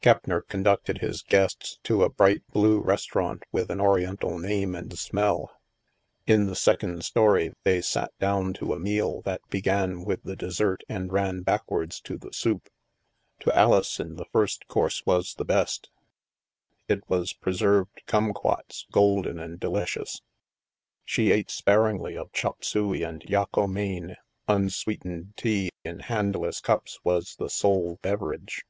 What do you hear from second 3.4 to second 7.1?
with an Oriental name and smell. In the second